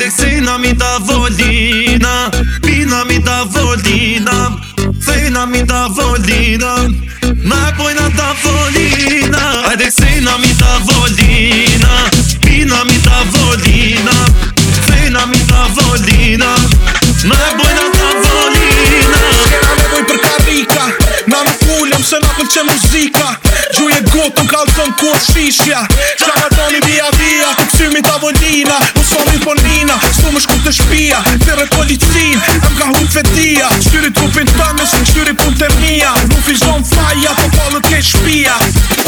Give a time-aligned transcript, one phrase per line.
[0.00, 0.98] Dexena mi ta
[2.62, 3.44] Pina mi ta
[5.04, 6.72] Fejna mi ta volina
[7.48, 11.69] Na pojna ta volina Dexena mi ta
[22.40, 23.26] pëlqe muzika
[23.76, 27.66] Gjuje gotë më kalë të në kur shishja Qa ka të një bia bia Të
[27.72, 32.40] pësimi të avodina Më së një ponina Së më shku të shpia Të rë policin
[32.54, 36.56] E më ka hujt vetia Shtyri trupin të nësë Shtyri pun të mija Nuk i
[36.64, 38.99] zonë faja Të polë të kej shpia Shtyri të të nësë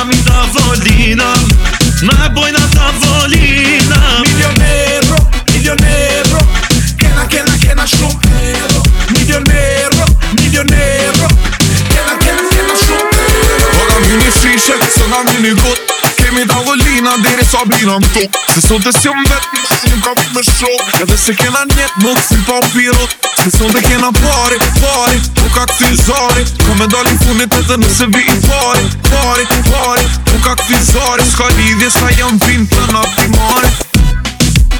[0.00, 1.26] Homem da Volina,
[2.00, 4.22] na boi na tavolina.
[4.30, 5.16] Milioneiro,
[5.52, 6.38] milioneiro,
[6.98, 8.82] kena, kena, kena, chumpero.
[9.10, 10.04] Milioneiro,
[10.40, 11.28] milioneiro,
[11.90, 13.66] kena, kena, kena, chumpero.
[13.84, 15.78] Ona mini slišek, so nam mini god.
[16.30, 19.96] Jemi të avullina diri sa bina më tuk Se sot e si më vetë një
[20.04, 23.06] kam me shok Edhe se kena njetë më si pa u
[23.42, 27.80] Se sot e kena pari, pari U ka këti zari Ka me dalin funit edhe
[27.82, 32.68] nëse vi i pari Pari, pari U ka këti zari Ska lidhje sa jam vin
[32.70, 33.72] të na primari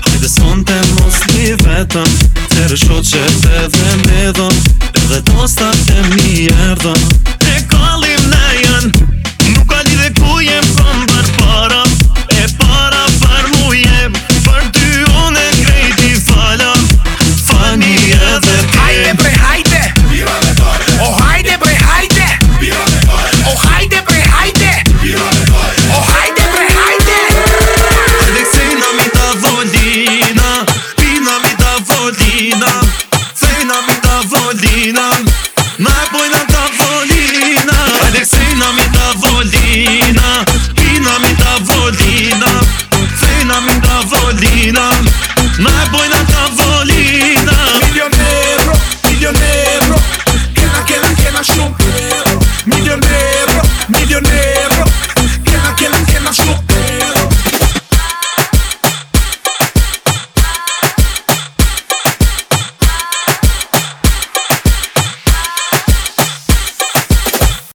[0.06, 2.14] Hajde s'on të mos një vetën
[2.54, 4.62] Tere shoqet dhe me dhën
[5.02, 7.39] Edhe tosta e mi erdhën